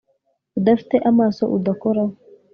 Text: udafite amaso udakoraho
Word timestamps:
udafite 0.57 0.95
amaso 1.09 1.43
udakoraho 1.57 2.13